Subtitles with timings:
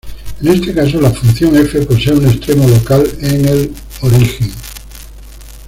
[0.41, 4.51] En este caso la función "f" posee un extremo local en el origen.